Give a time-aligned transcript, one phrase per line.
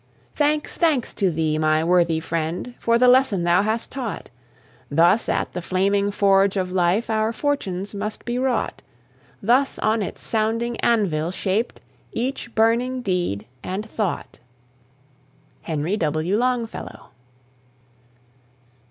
[0.33, 4.31] Thanks, thanks to thee, my worthy friend, For the lesson thou hast taught!
[4.89, 8.81] Thus at the flaming forge of life Our fortunes must be wrought;
[9.43, 14.39] Thus on its sounding anvil shaped Each burning deed and thought.
[15.61, 16.35] HENRY W.
[16.35, 17.09] LONGFELLOW.